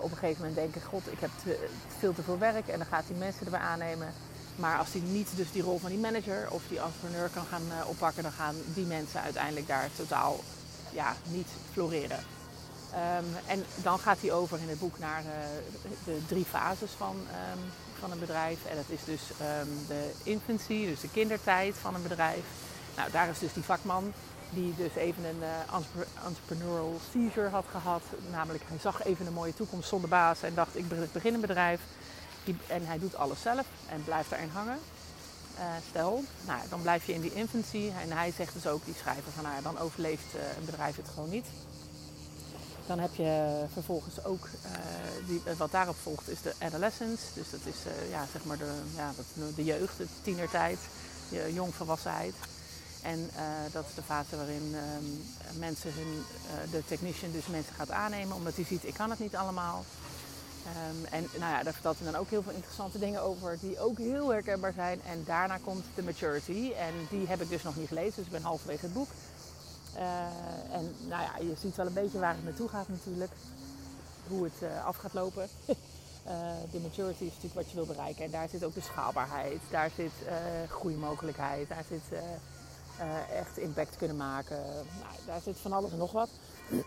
op 0.00 0.10
een 0.10 0.16
gegeven 0.16 0.38
moment 0.38 0.54
denken, 0.54 0.82
god, 0.82 1.12
ik 1.12 1.20
heb 1.20 1.30
te, 1.44 1.68
veel 1.98 2.14
te 2.14 2.22
veel 2.22 2.38
werk. 2.38 2.68
En 2.68 2.78
dan 2.78 2.86
gaat 2.86 3.04
hij 3.06 3.16
mensen 3.16 3.44
erbij 3.44 3.60
aannemen. 3.60 4.12
Maar 4.56 4.78
als 4.78 4.92
hij 4.92 5.00
niet 5.00 5.28
dus 5.36 5.52
die 5.52 5.62
rol 5.62 5.78
van 5.78 5.90
die 5.90 5.98
manager 5.98 6.50
of 6.50 6.62
die 6.68 6.80
entrepreneur 6.80 7.28
kan 7.28 7.44
gaan 7.44 7.86
oppakken, 7.86 8.22
dan 8.22 8.32
gaan 8.32 8.54
die 8.74 8.86
mensen 8.86 9.20
uiteindelijk 9.20 9.66
daar 9.66 9.88
totaal 9.96 10.40
ja, 10.92 11.14
niet 11.30 11.48
floreren. 11.72 12.18
Um, 12.90 13.36
en 13.46 13.64
dan 13.82 13.98
gaat 13.98 14.20
hij 14.20 14.32
over 14.32 14.58
in 14.58 14.68
het 14.68 14.78
boek 14.78 14.98
naar 14.98 15.22
uh, 15.22 15.30
de 16.04 16.26
drie 16.26 16.44
fases 16.44 16.90
van, 16.96 17.16
um, 17.16 17.60
van 17.98 18.10
een 18.10 18.18
bedrijf. 18.18 18.64
En 18.64 18.76
dat 18.76 18.88
is 18.88 19.04
dus 19.04 19.20
um, 19.30 19.86
de 19.86 20.10
infancy, 20.22 20.86
dus 20.86 21.00
de 21.00 21.10
kindertijd 21.10 21.74
van 21.80 21.94
een 21.94 22.02
bedrijf. 22.02 22.44
Nou, 22.96 23.10
daar 23.10 23.28
is 23.28 23.38
dus 23.38 23.52
die 23.52 23.62
vakman 23.62 24.12
die 24.50 24.74
dus 24.76 24.94
even 24.94 25.24
een 25.24 25.40
uh, 25.40 25.76
entrepreneurial 26.26 27.00
seizure 27.12 27.48
had 27.48 27.64
gehad. 27.70 28.02
Namelijk, 28.30 28.64
hij 28.66 28.78
zag 28.78 29.04
even 29.04 29.26
een 29.26 29.32
mooie 29.32 29.54
toekomst 29.54 29.88
zonder 29.88 30.10
baas 30.10 30.42
en 30.42 30.54
dacht, 30.54 30.76
ik 30.76 31.12
begin 31.12 31.34
een 31.34 31.40
bedrijf. 31.40 31.80
En 32.66 32.86
hij 32.86 32.98
doet 32.98 33.16
alles 33.16 33.40
zelf 33.40 33.66
en 33.88 34.04
blijft 34.04 34.30
daarin 34.30 34.50
hangen. 34.52 34.78
Uh, 35.58 35.64
stel, 35.88 36.24
nou, 36.46 36.60
dan 36.68 36.82
blijf 36.82 37.06
je 37.06 37.12
in 37.12 37.20
die 37.20 37.34
infancy. 37.34 37.90
En 38.00 38.12
hij 38.12 38.32
zegt 38.36 38.52
dus 38.52 38.66
ook, 38.66 38.84
die 38.84 38.94
schrijver, 38.94 39.32
van 39.32 39.44
nou, 39.44 39.62
dan 39.62 39.78
overleeft 39.78 40.34
een 40.58 40.64
bedrijf 40.64 40.96
het 40.96 41.08
gewoon 41.14 41.30
niet. 41.30 41.46
Dan 42.90 42.98
heb 42.98 43.14
je 43.14 43.64
vervolgens 43.72 44.24
ook, 44.24 44.44
uh, 44.46 45.26
die, 45.26 45.42
wat 45.56 45.70
daarop 45.70 45.96
volgt, 46.02 46.28
is 46.28 46.42
de 46.42 46.54
adolescence. 46.58 47.24
Dus 47.34 47.50
dat 47.50 47.60
is 47.64 47.74
uh, 47.86 48.10
ja, 48.10 48.26
zeg 48.32 48.44
maar 48.44 48.58
de, 48.58 48.72
ja, 48.96 49.12
dat, 49.16 49.54
de 49.56 49.64
jeugd, 49.64 49.96
de 49.96 50.06
tienertijd, 50.22 50.78
de 51.28 51.52
jongvolwassenheid. 51.52 52.34
En 53.02 53.30
dat 53.72 53.84
is 53.88 53.94
de 53.94 54.02
fase 54.02 54.36
waarin 54.36 54.74
ehm, 54.74 55.58
mensen 55.58 55.92
hun, 55.94 56.22
de 56.70 56.84
technician 56.84 57.32
dus 57.32 57.46
mensen 57.46 57.74
gaat 57.74 57.90
aannemen, 57.90 58.36
omdat 58.36 58.54
hij 58.54 58.64
ziet, 58.64 58.84
ik 58.84 58.94
kan 58.94 59.10
het 59.10 59.18
niet 59.18 59.36
allemaal. 59.36 59.84
Um, 60.66 61.04
en 61.10 61.28
nou 61.38 61.52
ja, 61.52 61.62
daar 61.62 61.72
vertelt 61.72 61.98
hij 61.98 62.12
dan 62.12 62.20
ook 62.20 62.30
heel 62.30 62.42
veel 62.42 62.52
interessante 62.52 62.98
dingen 62.98 63.22
over 63.22 63.58
die 63.60 63.80
ook 63.80 63.98
heel 63.98 64.28
herkenbaar 64.28 64.72
zijn. 64.72 65.00
En 65.02 65.22
daarna 65.24 65.58
komt 65.64 65.84
de 65.94 66.02
maturity. 66.02 66.72
En 66.72 66.94
die 67.10 67.26
heb 67.26 67.40
ik 67.40 67.48
dus 67.48 67.62
nog 67.62 67.76
niet 67.76 67.88
gelezen, 67.88 68.14
dus 68.16 68.24
ik 68.24 68.32
ben 68.32 68.42
halverwege 68.42 68.84
het 68.84 68.94
boek. 68.94 69.08
Uh, 70.00 70.76
en 70.76 70.94
nou 71.08 71.22
ja, 71.22 71.36
je 71.40 71.54
ziet 71.60 71.76
wel 71.76 71.86
een 71.86 71.92
beetje 71.92 72.18
waar 72.18 72.34
het 72.34 72.44
naartoe 72.44 72.68
gaat 72.68 72.88
natuurlijk. 72.88 73.32
Hoe 74.28 74.44
het 74.44 74.62
uh, 74.62 74.84
af 74.84 74.96
gaat 74.96 75.12
lopen. 75.14 75.48
uh, 75.66 75.74
de 76.72 76.80
maturity 76.80 77.24
is 77.24 77.28
natuurlijk 77.28 77.54
wat 77.54 77.70
je 77.70 77.74
wil 77.74 77.86
bereiken. 77.86 78.24
En 78.24 78.30
daar 78.30 78.48
zit 78.48 78.64
ook 78.64 78.74
de 78.74 78.80
schaalbaarheid. 78.80 79.60
Daar 79.70 79.90
zit 79.96 80.12
groeimogelijkheid. 80.68 81.68
Daar 81.68 81.84
zit 81.88 82.18
echt 83.34 83.58
impact 83.58 83.96
kunnen 83.96 84.16
maken. 84.16 84.56
Nou, 84.74 85.14
daar 85.26 85.40
zit 85.40 85.58
van 85.58 85.72
alles 85.72 85.92
en 85.92 85.98
nog 85.98 86.12
wat. 86.12 86.28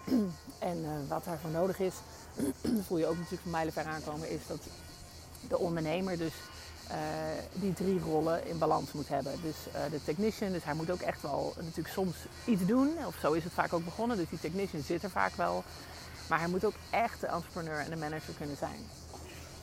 en 0.59 1.07
wat 1.07 1.23
daarvoor 1.23 1.49
nodig 1.49 1.79
is, 1.79 1.95
voel 2.87 2.97
je 2.97 3.07
ook 3.07 3.15
natuurlijk 3.15 3.41
van 3.41 3.51
mijlenver 3.51 3.85
aankomen, 3.85 4.29
is 4.29 4.47
dat 4.47 4.59
de 5.47 5.57
ondernemer 5.57 6.17
dus 6.17 6.33
uh, 6.91 6.97
die 7.53 7.73
drie 7.73 7.99
rollen 7.99 8.47
in 8.47 8.57
balans 8.57 8.91
moet 8.91 9.07
hebben. 9.07 9.41
Dus 9.41 9.55
uh, 9.67 9.91
de 9.91 10.03
technician, 10.03 10.51
dus 10.51 10.63
hij 10.63 10.73
moet 10.73 10.91
ook 10.91 11.01
echt 11.01 11.21
wel 11.21 11.53
natuurlijk 11.59 11.87
soms 11.93 12.15
iets 12.45 12.65
doen. 12.65 12.89
Of 13.05 13.15
zo 13.21 13.31
is 13.31 13.43
het 13.43 13.53
vaak 13.53 13.73
ook 13.73 13.85
begonnen. 13.85 14.17
Dus 14.17 14.29
die 14.29 14.39
technician 14.39 14.81
zit 14.81 15.03
er 15.03 15.09
vaak 15.09 15.35
wel. 15.35 15.63
Maar 16.29 16.39
hij 16.39 16.47
moet 16.47 16.65
ook 16.65 16.75
echt 16.89 17.19
de 17.19 17.27
entrepreneur 17.27 17.79
en 17.79 17.89
de 17.89 17.95
manager 17.95 18.33
kunnen 18.37 18.57
zijn. 18.57 18.79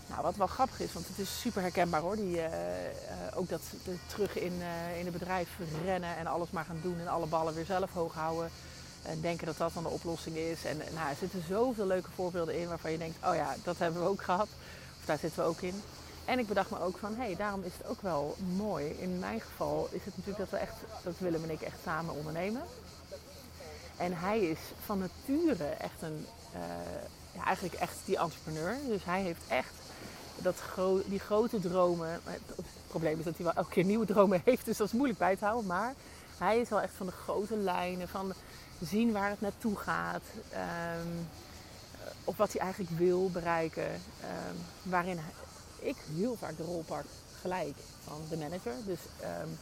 Nou, 0.07 0.23
wat 0.23 0.37
wel 0.37 0.47
grappig 0.47 0.81
is, 0.81 0.93
want 0.93 1.09
het 1.09 1.19
is 1.19 1.41
super 1.41 1.63
herkenbaar 1.63 2.01
hoor. 2.01 2.17
Die, 2.17 2.37
uh, 2.37 2.47
ook 3.35 3.49
dat 3.49 3.61
terug 4.07 4.39
in, 4.39 4.53
in 4.99 5.05
het 5.05 5.13
bedrijf 5.13 5.49
rennen 5.85 6.17
en 6.17 6.27
alles 6.27 6.51
maar 6.51 6.65
gaan 6.65 6.81
doen 6.83 7.01
en 7.01 7.09
alle 7.09 7.27
ballen 7.27 7.55
weer 7.55 7.65
zelf 7.65 7.93
hoog 7.93 8.15
houden. 8.15 8.51
En 9.03 9.21
denken 9.21 9.47
dat 9.47 9.57
dat 9.57 9.75
dan 9.75 9.83
de 9.83 9.89
oplossing 9.89 10.37
is. 10.37 10.65
En 10.65 10.77
nou, 10.77 11.09
er 11.11 11.17
zitten 11.19 11.43
zoveel 11.49 11.87
leuke 11.87 12.11
voorbeelden 12.15 12.61
in 12.61 12.69
waarvan 12.69 12.93
je 12.93 12.99
denkt, 12.99 13.27
oh 13.27 13.35
ja, 13.35 13.55
dat 13.65 13.79
hebben 13.79 14.03
we 14.03 14.09
ook 14.09 14.23
gehad. 14.23 14.49
Of 14.99 15.05
daar 15.05 15.19
zitten 15.19 15.43
we 15.43 15.49
ook 15.49 15.61
in. 15.61 15.83
En 16.31 16.39
ik 16.39 16.47
bedacht 16.47 16.71
me 16.71 16.81
ook 16.81 16.99
van, 16.99 17.15
hé, 17.15 17.25
hey, 17.25 17.37
daarom 17.37 17.63
is 17.63 17.73
het 17.77 17.87
ook 17.87 18.03
wel 18.03 18.37
mooi. 18.57 18.87
In 18.87 19.19
mijn 19.19 19.41
geval 19.41 19.89
is 19.91 20.05
het 20.05 20.17
natuurlijk 20.17 20.39
dat 20.39 20.61
we 20.61 20.67
echt, 20.67 20.75
dat 21.03 21.19
Willem 21.19 21.43
en 21.43 21.51
ik 21.51 21.61
echt 21.61 21.79
samen 21.85 22.15
ondernemen. 22.15 22.63
En 23.97 24.19
hij 24.19 24.41
is 24.41 24.59
van 24.85 24.99
nature 24.99 25.65
echt 25.65 26.03
een, 26.03 26.27
uh, 26.55 26.61
ja, 27.33 27.45
eigenlijk 27.45 27.75
echt 27.75 27.97
die 28.05 28.19
entrepreneur. 28.19 28.77
Dus 28.87 29.05
hij 29.05 29.23
heeft 29.23 29.43
echt 29.49 29.73
dat 30.37 30.63
die 31.07 31.19
grote 31.19 31.61
dromen. 31.61 32.21
Het 32.25 32.67
probleem 32.87 33.19
is 33.19 33.25
dat 33.25 33.37
hij 33.37 33.45
wel 33.45 33.55
elke 33.55 33.71
keer 33.71 33.85
nieuwe 33.85 34.07
dromen 34.07 34.41
heeft, 34.45 34.65
dus 34.65 34.77
dat 34.77 34.87
is 34.87 34.93
moeilijk 34.93 35.19
bij 35.19 35.37
te 35.37 35.45
houden. 35.45 35.67
Maar 35.67 35.95
hij 36.39 36.61
is 36.61 36.69
wel 36.69 36.81
echt 36.81 36.95
van 36.95 37.07
de 37.07 37.13
grote 37.13 37.57
lijnen, 37.57 38.09
van 38.09 38.33
zien 38.81 39.13
waar 39.13 39.31
het 39.31 39.41
naartoe 39.41 39.77
gaat. 39.77 40.25
Um, 40.53 41.29
of 42.25 42.37
wat 42.37 42.53
hij 42.53 42.61
eigenlijk 42.61 42.99
wil 42.99 43.31
bereiken. 43.31 43.93
Um, 43.93 44.57
waarin 44.83 45.19
ik 45.81 45.97
heel 46.17 46.37
vaak 46.37 46.57
de 46.57 46.65
rol 46.65 46.85
pak 46.87 47.05
gelijk 47.41 47.77
van 48.05 48.21
de 48.29 48.37
manager. 48.37 48.73
Dus 48.85 48.99
um, 49.23 49.59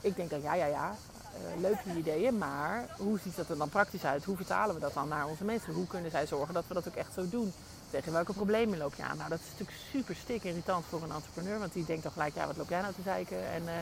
ik 0.00 0.16
denk 0.16 0.30
dan 0.30 0.42
ja, 0.42 0.54
ja, 0.54 0.66
ja, 0.66 0.96
uh, 1.34 1.60
leuke 1.60 1.98
ideeën, 1.98 2.38
maar 2.38 2.96
hoe 2.98 3.18
ziet 3.24 3.36
dat 3.36 3.48
er 3.48 3.56
dan 3.56 3.68
praktisch 3.68 4.04
uit? 4.04 4.24
Hoe 4.24 4.36
vertalen 4.36 4.74
we 4.74 4.80
dat 4.80 4.94
dan 4.94 5.08
naar 5.08 5.26
onze 5.26 5.44
mensen? 5.44 5.72
Hoe 5.72 5.86
kunnen 5.86 6.10
zij 6.10 6.26
zorgen 6.26 6.54
dat 6.54 6.64
we 6.68 6.74
dat 6.74 6.88
ook 6.88 6.94
echt 6.94 7.12
zo 7.14 7.28
doen? 7.28 7.52
Tegen 7.90 8.12
welke 8.12 8.32
problemen 8.32 8.78
loop 8.78 8.94
je 8.94 9.02
aan? 9.02 9.16
Nou, 9.16 9.28
dat 9.28 9.38
is 9.38 9.50
natuurlijk 9.50 9.78
super 9.90 10.16
stik 10.16 10.44
irritant 10.44 10.84
voor 10.88 11.02
een 11.02 11.12
entrepreneur, 11.12 11.58
want 11.58 11.72
die 11.72 11.84
denkt 11.84 12.02
dan 12.02 12.12
gelijk, 12.12 12.34
ja, 12.34 12.46
wat 12.46 12.56
loop 12.56 12.68
jij 12.68 12.80
nou 12.80 12.94
te 12.94 13.02
zeiken? 13.02 13.50
En 13.50 13.62
uh, 13.62 13.72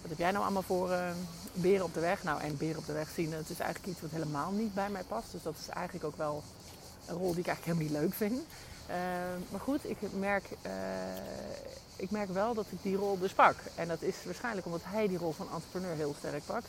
wat 0.00 0.10
heb 0.10 0.18
jij 0.18 0.30
nou 0.30 0.44
allemaal 0.44 0.62
voor 0.62 0.90
uh, 0.90 1.10
beren 1.52 1.84
op 1.84 1.94
de 1.94 2.00
weg? 2.00 2.22
Nou, 2.22 2.40
en 2.40 2.56
beren 2.56 2.78
op 2.78 2.86
de 2.86 2.92
weg 2.92 3.08
zien, 3.14 3.32
het 3.32 3.50
is 3.50 3.58
eigenlijk 3.58 3.92
iets 3.92 4.00
wat 4.00 4.10
helemaal 4.10 4.50
niet 4.50 4.74
bij 4.74 4.90
mij 4.90 5.02
past. 5.02 5.32
Dus 5.32 5.42
dat 5.42 5.54
is 5.60 5.68
eigenlijk 5.68 6.04
ook 6.04 6.16
wel 6.16 6.42
een 7.06 7.16
rol 7.16 7.30
die 7.30 7.40
ik 7.40 7.46
eigenlijk 7.46 7.78
helemaal 7.78 8.00
niet 8.02 8.10
leuk 8.10 8.14
vind. 8.14 8.42
Uh, 8.88 8.94
maar 9.50 9.60
goed, 9.60 9.90
ik 9.90 9.96
merk, 10.18 10.44
uh, 10.66 10.72
ik 11.96 12.10
merk 12.10 12.28
wel 12.30 12.54
dat 12.54 12.66
ik 12.70 12.78
die 12.82 12.96
rol 12.96 13.18
dus 13.18 13.32
pak. 13.32 13.56
En 13.74 13.88
dat 13.88 14.02
is 14.02 14.14
waarschijnlijk 14.24 14.66
omdat 14.66 14.80
hij 14.84 15.08
die 15.08 15.18
rol 15.18 15.32
van 15.32 15.48
entrepreneur 15.54 15.96
heel 15.96 16.14
sterk 16.18 16.46
pakt. 16.46 16.68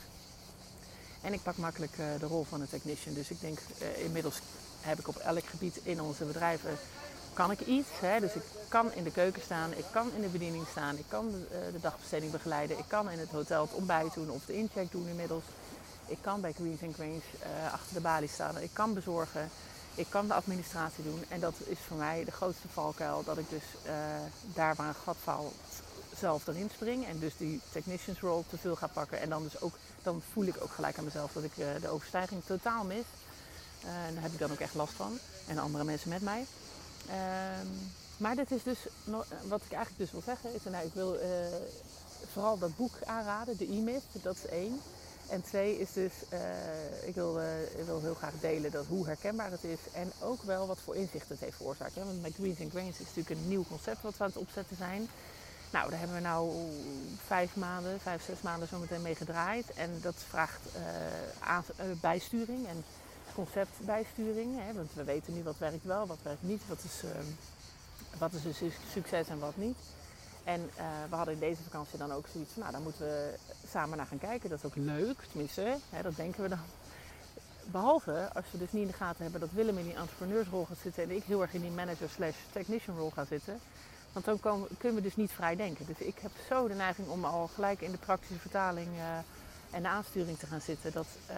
En 1.21 1.33
ik 1.33 1.43
pak 1.43 1.57
makkelijk 1.57 1.95
de 1.95 2.27
rol 2.27 2.43
van 2.43 2.61
een 2.61 2.69
technician. 2.69 3.13
Dus 3.13 3.29
ik 3.29 3.41
denk, 3.41 3.59
inmiddels 3.95 4.41
heb 4.81 4.99
ik 4.99 5.07
op 5.07 5.15
elk 5.15 5.45
gebied 5.45 5.79
in 5.83 6.01
onze 6.01 6.25
bedrijven 6.25 6.77
kan 7.33 7.51
ik 7.51 7.59
iets. 7.59 7.89
Hè? 7.99 8.19
Dus 8.19 8.33
ik 8.33 8.41
kan 8.67 8.93
in 8.93 9.03
de 9.03 9.11
keuken 9.11 9.41
staan, 9.41 9.71
ik 9.71 9.85
kan 9.91 10.11
in 10.15 10.21
de 10.21 10.27
bediening 10.27 10.65
staan, 10.71 10.97
ik 10.97 11.05
kan 11.07 11.31
de, 11.31 11.69
de 11.71 11.79
dagbesteding 11.79 12.31
begeleiden, 12.31 12.77
ik 12.77 12.87
kan 12.87 13.09
in 13.09 13.19
het 13.19 13.29
hotel 13.29 13.61
het 13.61 13.73
ontbijt 13.73 14.13
doen 14.13 14.29
of 14.29 14.45
de 14.45 14.53
incheck 14.53 14.91
doen 14.91 15.07
inmiddels. 15.07 15.43
Ik 16.05 16.17
kan 16.21 16.41
bij 16.41 16.53
Queens 16.53 16.81
uh, 16.81 17.73
achter 17.73 17.93
de 17.93 18.01
balie 18.01 18.29
staan, 18.29 18.57
ik 18.57 18.69
kan 18.73 18.93
bezorgen, 18.93 19.49
ik 19.95 20.05
kan 20.09 20.27
de 20.27 20.33
administratie 20.33 21.03
doen. 21.03 21.23
En 21.27 21.39
dat 21.39 21.53
is 21.65 21.77
voor 21.87 21.97
mij 21.97 22.23
de 22.23 22.31
grootste 22.31 22.67
valkuil, 22.67 23.23
dat 23.23 23.37
ik 23.37 23.49
dus 23.49 23.63
uh, 23.85 23.91
daar 24.53 24.75
waar 24.75 24.87
een 24.87 24.95
gat 25.03 25.17
valt 25.23 25.53
zelf 26.17 26.47
erin 26.47 26.69
spring 26.73 27.05
en 27.05 27.19
dus 27.19 27.37
die 27.37 27.61
technicians 27.71 28.19
role 28.19 28.43
te 28.49 28.57
veel 28.57 28.75
ga 28.75 28.87
pakken. 28.87 29.19
En 29.19 29.29
dan, 29.29 29.43
dus 29.43 29.61
ook, 29.61 29.73
dan 30.03 30.21
voel 30.31 30.43
ik 30.43 30.61
ook 30.61 30.71
gelijk 30.71 30.97
aan 30.97 31.03
mezelf 31.03 31.31
dat 31.33 31.43
ik 31.43 31.55
de 31.55 31.89
overstijging 31.89 32.43
totaal 32.45 32.83
mis. 32.83 33.05
en 33.85 34.13
daar 34.13 34.23
heb 34.23 34.31
ik 34.31 34.39
dan 34.39 34.51
ook 34.51 34.59
echt 34.59 34.73
last 34.73 34.93
van. 34.93 35.19
En 35.47 35.57
andere 35.57 35.83
mensen 35.83 36.09
met 36.09 36.21
mij. 36.21 36.45
Um, 37.61 37.91
maar 38.17 38.35
dit 38.35 38.51
is 38.51 38.63
dus, 38.63 38.77
wat 39.47 39.61
ik 39.65 39.71
eigenlijk 39.71 39.97
dus 39.97 40.11
wil 40.11 40.21
zeggen, 40.25 40.55
is, 40.55 40.63
nou, 40.63 40.85
ik 40.85 40.93
wil 40.93 41.17
vooral 42.31 42.57
dat 42.57 42.75
boek 42.75 42.93
aanraden, 43.05 43.57
de 43.57 43.71
e-mist, 43.71 44.05
dat 44.23 44.35
is 44.35 44.45
één. 44.45 44.81
En 45.29 45.41
twee 45.41 45.79
is 45.79 45.93
dus, 45.93 46.13
uh, 46.33 47.07
ik, 47.07 47.15
wil, 47.15 47.39
uh, 47.39 47.61
ik 47.61 47.85
wil 47.85 48.01
heel 48.01 48.13
graag 48.13 48.33
delen 48.39 48.71
dat 48.71 48.85
hoe 48.85 49.05
herkenbaar 49.05 49.51
het 49.51 49.63
is 49.63 49.79
en 49.93 50.11
ook 50.21 50.43
wel 50.43 50.67
wat 50.67 50.79
voor 50.79 50.95
inzicht 50.95 51.29
het 51.29 51.39
heeft 51.39 51.55
veroorzaakt. 51.55 51.95
Want 51.95 52.21
met 52.21 52.33
Greens 52.33 52.59
and 52.59 52.71
Grains 52.71 52.99
is 52.99 53.05
natuurlijk 53.05 53.29
een 53.29 53.47
nieuw 53.47 53.65
concept 53.69 54.01
wat 54.01 54.17
we 54.17 54.23
aan 54.23 54.29
het 54.29 54.39
opzetten 54.39 54.77
zijn. 54.77 55.07
Nou, 55.71 55.89
daar 55.89 55.99
hebben 55.99 56.17
we 56.17 56.23
nou 56.23 56.51
vijf 57.25 57.55
maanden, 57.55 57.99
vijf, 57.99 58.23
zes 58.23 58.41
maanden 58.41 58.67
zo 58.67 58.79
meteen 58.79 59.01
mee 59.01 59.15
gedraaid. 59.15 59.73
En 59.73 59.99
dat 60.01 60.15
vraagt 60.27 60.61
aan, 61.39 61.63
bijsturing 62.01 62.67
en 62.67 62.83
conceptbijsturing. 63.33 64.59
Hè? 64.59 64.73
Want 64.73 64.93
we 64.93 65.03
weten 65.03 65.33
nu 65.33 65.43
wat 65.43 65.57
werkt 65.57 65.83
wel, 65.83 66.07
wat 66.07 66.17
werkt 66.23 66.43
niet, 66.43 66.61
wat 66.67 66.83
is, 66.83 67.03
uh, 67.03 67.09
wat 68.17 68.33
is 68.33 68.43
een 68.43 68.71
succes 68.91 69.27
en 69.27 69.39
wat 69.39 69.57
niet. 69.57 69.77
En 70.43 70.59
uh, 70.61 70.85
we 71.09 71.15
hadden 71.15 71.33
in 71.33 71.39
deze 71.39 71.63
vakantie 71.63 71.97
dan 71.97 72.11
ook 72.11 72.27
zoiets 72.31 72.51
van, 72.51 72.61
nou 72.61 72.73
daar 72.73 72.81
moeten 72.81 73.05
we 73.05 73.33
samen 73.67 73.97
naar 73.97 74.05
gaan 74.05 74.19
kijken. 74.19 74.49
Dat 74.49 74.57
is 74.57 74.65
ook 74.65 74.75
leuk, 74.75 75.19
tenminste, 75.31 75.77
hè, 75.89 76.01
dat 76.01 76.15
denken 76.15 76.43
we 76.43 76.49
dan. 76.49 76.59
Behalve 77.65 78.29
als 78.33 78.45
we 78.51 78.57
dus 78.57 78.71
niet 78.71 78.81
in 78.81 78.87
de 78.87 78.93
gaten 78.93 79.21
hebben 79.21 79.41
dat 79.41 79.51
Willem 79.51 79.77
in 79.77 79.83
die 79.83 79.95
entrepreneursrol 79.95 80.65
gaat 80.65 80.77
zitten 80.81 81.03
en 81.03 81.11
ik 81.11 81.23
heel 81.23 81.41
erg 81.41 81.53
in 81.53 81.61
die 81.61 81.71
manager 81.71 82.09
slash 82.09 82.35
technician 82.51 82.97
rol 82.97 83.09
ga 83.09 83.25
zitten. 83.25 83.59
Want 84.11 84.25
dan 84.25 84.67
kunnen 84.77 84.97
we 84.97 85.07
dus 85.07 85.15
niet 85.15 85.31
vrij 85.31 85.55
denken. 85.55 85.85
Dus 85.85 85.97
ik 85.97 86.19
heb 86.19 86.31
zo 86.49 86.67
de 86.67 86.73
neiging 86.73 87.07
om 87.07 87.25
al 87.25 87.47
gelijk 87.47 87.81
in 87.81 87.91
de 87.91 87.97
praktische 87.97 88.39
vertaling 88.39 88.87
uh, 88.87 89.17
en 89.71 89.81
de 89.81 89.87
aansturing 89.87 90.37
te 90.37 90.45
gaan 90.45 90.61
zitten. 90.61 90.91
Dat 90.91 91.07
uh, 91.29 91.35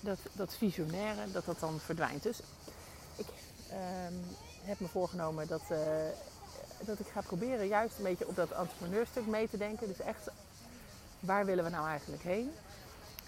dat, 0.00 0.18
dat 0.32 0.54
visionaire, 0.54 1.32
dat 1.32 1.44
dat 1.44 1.60
dan 1.60 1.80
verdwijnt. 1.80 2.22
Dus 2.22 2.38
ik 3.16 3.26
um, 3.72 4.24
heb 4.62 4.80
me 4.80 4.88
voorgenomen 4.88 5.46
dat, 5.46 5.62
dat 6.84 6.98
ik 6.98 7.06
ga 7.12 7.20
proberen 7.20 7.66
juist 7.66 7.98
een 7.98 8.04
beetje 8.04 8.28
op 8.28 8.36
dat 8.36 8.50
entrepreneurstuk 8.50 9.26
mee 9.26 9.48
te 9.48 9.56
denken. 9.56 9.86
Dus 9.88 10.00
echt, 10.00 10.28
waar 11.20 11.44
willen 11.44 11.64
we 11.64 11.70
nou 11.70 11.88
eigenlijk 11.88 12.22
heen? 12.22 12.50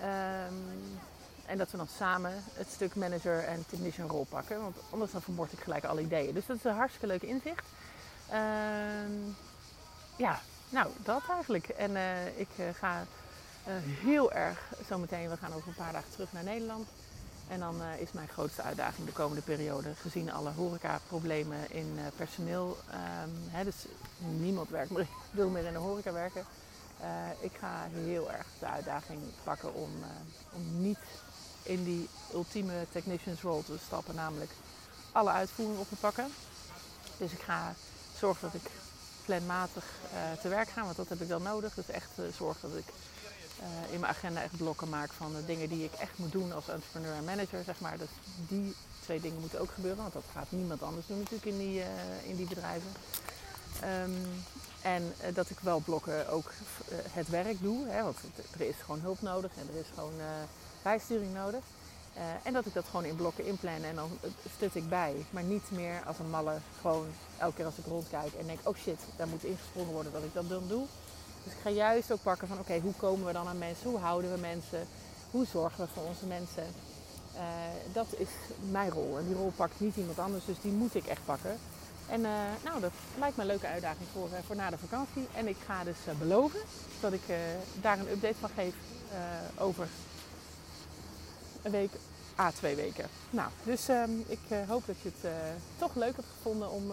Um, 0.00 0.98
en 1.46 1.58
dat 1.58 1.70
we 1.70 1.76
dan 1.76 1.88
samen 1.96 2.32
het 2.52 2.68
stuk 2.70 2.94
manager 2.94 3.44
en 3.44 3.64
technician 3.68 4.08
rol 4.08 4.24
pakken. 4.24 4.60
Want 4.60 4.76
anders 4.90 5.12
dan 5.12 5.22
vermoord 5.22 5.52
ik 5.52 5.58
gelijk 5.58 5.84
alle 5.84 6.00
ideeën. 6.00 6.34
Dus 6.34 6.46
dat 6.46 6.56
is 6.56 6.64
een 6.64 6.74
hartstikke 6.74 7.06
leuk 7.06 7.22
inzicht. 7.22 7.64
Um, 8.32 9.36
ja, 10.16 10.40
nou 10.68 10.90
dat 11.02 11.22
eigenlijk. 11.30 11.68
En 11.68 11.90
uh, 11.90 12.38
ik 12.38 12.48
uh, 12.58 12.66
ga 12.74 13.00
uh, 13.00 13.74
heel 13.80 14.32
erg 14.32 14.72
zometeen, 14.88 15.30
we 15.30 15.36
gaan 15.36 15.52
over 15.52 15.68
een 15.68 15.74
paar 15.74 15.92
dagen 15.92 16.10
terug 16.10 16.32
naar 16.32 16.44
Nederland. 16.44 16.88
En 17.52 17.60
dan 17.60 17.82
uh, 17.82 18.00
is 18.00 18.12
mijn 18.12 18.28
grootste 18.28 18.62
uitdaging 18.62 19.06
de 19.06 19.12
komende 19.12 19.42
periode, 19.42 19.94
gezien 19.94 20.32
alle 20.32 20.50
horecaproblemen 20.50 21.70
in 21.70 21.92
uh, 21.96 22.02
personeel. 22.16 22.76
Um, 23.24 23.32
hè, 23.48 23.64
dus 23.64 23.74
niemand 24.18 24.68
werkt 24.68 24.92
wil 25.30 25.48
meer 25.48 25.64
in 25.64 25.72
de 25.72 25.78
horeca 25.78 26.12
werken. 26.12 26.44
ik 27.40 27.52
ga 27.58 27.86
heel 27.92 28.32
erg 28.32 28.46
de 28.58 28.66
uitdaging 28.66 29.20
pakken 29.44 29.74
om, 29.74 29.90
om 30.52 30.82
niet 30.82 30.98
in 31.62 31.84
die 31.84 32.08
ultieme 32.32 32.86
technicians 32.92 33.40
role 33.40 33.64
te 33.64 33.78
stappen, 33.86 34.14
namelijk 34.14 34.50
alle 35.12 35.30
uitvoering 35.30 35.78
op 35.78 35.88
te 35.88 35.96
pakken. 35.96 36.26
Dus 37.18 37.32
ik 37.32 37.40
ga 37.40 37.74
zorgen 38.18 38.50
dat 38.52 38.60
ik 38.60 38.70
planmatig 39.24 39.84
te 40.40 40.48
werk 40.48 40.68
ga, 40.68 40.84
want 40.84 40.96
dat 40.96 41.08
heb 41.08 41.20
ik 41.20 41.28
dan 41.28 41.42
nodig. 41.42 41.74
Dus 41.74 41.88
echt 41.88 42.10
zorgen 42.36 42.70
dat 42.70 42.78
ik 42.78 42.92
in 43.90 44.00
mijn 44.00 44.12
agenda 44.12 44.42
echt 44.42 44.56
blokken 44.56 44.88
maak 44.88 45.12
van 45.12 45.32
de 45.32 45.44
dingen 45.44 45.68
die 45.68 45.84
ik 45.84 45.92
echt 45.92 46.18
moet 46.18 46.32
doen 46.32 46.52
als 46.52 46.68
entrepreneur 46.68 47.14
en 47.14 47.24
manager, 47.24 47.64
zeg 47.64 47.80
maar. 47.80 47.98
Dus 47.98 48.08
die 48.48 48.74
twee 49.02 49.20
dingen 49.20 49.40
moeten 49.40 49.60
ook 49.60 49.70
gebeuren, 49.70 50.00
want 50.00 50.12
dat 50.12 50.24
gaat 50.32 50.50
niemand 50.50 50.82
anders 50.82 51.06
doen 51.06 51.18
natuurlijk 51.18 51.44
in 51.44 51.58
die, 51.58 51.78
uh, 51.78 51.86
in 52.24 52.36
die 52.36 52.46
bedrijven. 52.46 52.90
Um, 53.84 54.44
en 54.82 55.02
uh, 55.02 55.34
dat 55.34 55.50
ik 55.50 55.60
wel 55.60 55.80
blokken 55.80 56.28
ook 56.28 56.52
het 57.10 57.28
werk 57.28 57.60
doe, 57.60 57.86
hè, 57.86 58.02
want 58.02 58.18
er 58.58 58.66
is 58.66 58.74
gewoon 58.84 59.00
hulp 59.00 59.20
nodig 59.20 59.50
en 59.56 59.68
er 59.72 59.80
is 59.80 59.86
gewoon 59.94 60.14
bijsturing 60.82 61.34
nodig. 61.34 61.60
en 62.42 62.52
dat 62.52 62.66
ik 62.66 62.74
dat 62.74 62.84
gewoon 62.84 63.04
in 63.04 63.16
blokken 63.16 63.46
inplannen 63.46 63.88
en 63.88 63.94
dan 63.94 64.10
stut 64.54 64.74
ik 64.74 64.88
bij. 64.88 65.26
Maar 65.30 65.42
niet 65.42 65.70
meer 65.70 66.02
als 66.06 66.18
een 66.18 66.30
malle, 66.30 66.58
gewoon 66.80 67.06
elke 67.38 67.54
keer 67.54 67.64
als 67.64 67.78
ik 67.78 67.86
rondkijk 67.86 68.32
en 68.34 68.46
denk, 68.46 68.60
oh 68.62 68.76
shit, 68.76 68.98
daar 69.16 69.28
moet 69.28 69.44
ingesprongen 69.44 69.92
worden 69.92 70.12
dat 70.12 70.22
ik 70.22 70.34
dat 70.34 70.48
dan 70.48 70.68
doe. 70.68 70.86
Dus 71.44 71.52
ik 71.52 71.58
ga 71.62 71.70
juist 71.70 72.12
ook 72.12 72.22
pakken 72.22 72.48
van 72.48 72.58
oké, 72.58 72.78
hoe 72.78 72.94
komen 72.94 73.26
we 73.26 73.32
dan 73.32 73.46
aan 73.46 73.58
mensen? 73.58 73.90
Hoe 73.90 73.98
houden 73.98 74.32
we 74.32 74.40
mensen? 74.40 74.86
Hoe 75.30 75.46
zorgen 75.46 75.84
we 75.84 75.90
voor 75.94 76.04
onze 76.04 76.26
mensen? 76.26 76.64
Uh, 77.34 77.40
dat 77.92 78.06
is 78.16 78.28
mijn 78.70 78.90
rol. 78.90 79.18
En 79.18 79.26
die 79.26 79.36
rol 79.36 79.52
pakt 79.56 79.80
niet 79.80 79.96
iemand 79.96 80.18
anders, 80.18 80.44
dus 80.44 80.60
die 80.60 80.72
moet 80.72 80.94
ik 80.94 81.06
echt 81.06 81.24
pakken. 81.24 81.58
En 82.08 82.20
uh, 82.20 82.30
nou, 82.64 82.80
dat 82.80 82.92
lijkt 83.18 83.36
me 83.36 83.42
een 83.42 83.48
leuke 83.48 83.66
uitdaging 83.66 84.08
voor, 84.12 84.28
uh, 84.28 84.38
voor 84.46 84.56
na 84.56 84.70
de 84.70 84.78
vakantie. 84.78 85.26
En 85.34 85.48
ik 85.48 85.56
ga 85.66 85.84
dus 85.84 85.96
beloven 86.18 86.60
dat 87.00 87.12
ik 87.12 87.22
daar 87.80 87.98
een 87.98 88.10
update 88.10 88.38
van 88.40 88.50
geef 88.54 88.74
over 89.58 89.88
een 91.62 91.70
week, 91.70 91.90
a 92.38 92.46
ah, 92.46 92.52
twee 92.52 92.76
weken. 92.76 93.08
Nou, 93.30 93.50
dus 93.64 93.88
ehm, 93.88 94.10
ik 94.26 94.66
hoop 94.68 94.86
dat 94.86 94.96
je 95.02 95.10
het 95.14 95.32
toch 95.78 95.94
leuk 95.94 96.16
hebt 96.16 96.28
gevonden 96.36 96.70
om 96.70 96.92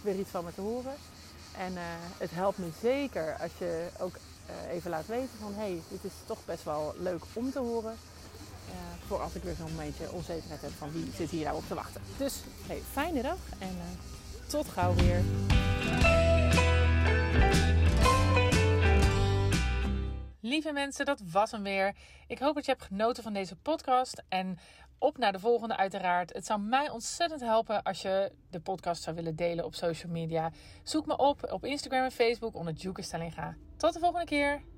weer 0.00 0.18
iets 0.18 0.30
van 0.30 0.44
me 0.44 0.54
te 0.54 0.60
horen. 0.60 0.94
En 1.58 1.72
uh, 1.72 1.80
het 2.18 2.30
helpt 2.30 2.58
me 2.58 2.68
zeker 2.80 3.36
als 3.40 3.50
je 3.58 3.88
ook 3.98 4.16
uh, 4.50 4.72
even 4.72 4.90
laat 4.90 5.06
weten 5.06 5.38
van 5.40 5.52
hé, 5.54 5.60
hey, 5.60 5.82
dit 5.88 6.04
is 6.04 6.12
toch 6.26 6.44
best 6.44 6.64
wel 6.64 6.94
leuk 6.98 7.22
om 7.32 7.50
te 7.50 7.58
horen. 7.58 7.96
Uh, 8.68 8.74
voor 9.06 9.20
als 9.20 9.34
ik 9.34 9.42
weer 9.42 9.54
zo'n 9.54 9.70
momentje 9.70 10.12
onzekerheid 10.12 10.60
heb 10.60 10.72
van 10.78 10.92
wie 10.92 11.10
zit 11.16 11.30
hier 11.30 11.44
nou 11.44 11.56
op 11.56 11.66
te 11.66 11.74
wachten. 11.74 12.00
Dus 12.16 12.40
fijne 12.92 13.22
dag 13.22 13.38
en 13.58 13.78
tot 14.46 14.68
gauw 14.68 14.94
weer. 14.94 15.22
Lieve 20.40 20.72
mensen, 20.72 21.04
dat 21.04 21.22
was 21.30 21.50
hem 21.50 21.62
weer. 21.62 21.94
Ik 22.26 22.38
hoop 22.38 22.54
dat 22.54 22.64
je 22.64 22.70
hebt 22.70 22.84
genoten 22.84 23.22
van 23.22 23.32
deze 23.32 23.56
podcast. 23.56 24.22
En 24.28 24.58
op 25.02 25.18
naar 25.18 25.32
de 25.32 25.38
volgende 25.38 25.76
uiteraard. 25.76 26.32
Het 26.32 26.46
zou 26.46 26.60
mij 26.60 26.90
ontzettend 26.90 27.40
helpen 27.40 27.82
als 27.82 28.02
je 28.02 28.32
de 28.50 28.60
podcast 28.60 29.02
zou 29.02 29.16
willen 29.16 29.36
delen 29.36 29.64
op 29.64 29.74
social 29.74 30.12
media. 30.12 30.50
Zoek 30.82 31.06
me 31.06 31.16
op 31.16 31.52
op 31.52 31.64
Instagram 31.64 32.04
en 32.04 32.10
Facebook 32.10 32.54
onder 32.54 32.74
Juke 32.74 33.02
Stellinga. 33.02 33.56
Tot 33.76 33.92
de 33.92 33.98
volgende 33.98 34.26
keer. 34.26 34.71